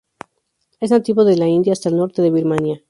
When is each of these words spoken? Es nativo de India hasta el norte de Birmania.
Es 0.79 0.89
nativo 0.89 1.23
de 1.25 1.35
India 1.47 1.73
hasta 1.73 1.89
el 1.89 1.97
norte 1.97 2.23
de 2.23 2.31
Birmania. 2.31 2.79